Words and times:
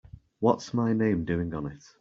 What's 0.39 0.73
my 0.73 0.93
name 0.93 1.25
doing 1.25 1.53
on 1.53 1.67
it? 1.67 1.83